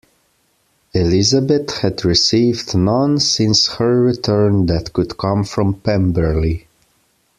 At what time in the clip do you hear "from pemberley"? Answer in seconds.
5.43-6.65